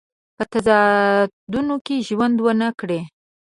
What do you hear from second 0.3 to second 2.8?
په تضاداتو کې ژوند ونه